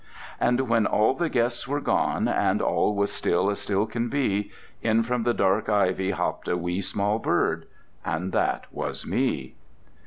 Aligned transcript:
And 0.39 0.61
when 0.61 0.87
all 0.87 1.13
the 1.13 1.29
guests 1.29 1.67
were 1.67 1.79
gone, 1.79 2.27
and 2.27 2.59
All 2.59 2.95
was 2.95 3.11
still 3.11 3.51
as 3.51 3.59
still 3.59 3.85
can 3.85 4.09
be, 4.09 4.49
In 4.81 5.03
from 5.03 5.21
the 5.21 5.31
dark 5.35 5.69
ivy 5.69 6.09
hopped 6.09 6.47
a 6.47 6.57
Wee 6.57 6.81
small 6.81 7.19
bird: 7.19 7.67
and 8.03 8.31
that 8.31 8.65
was 8.73 9.05
Me. 9.05 9.53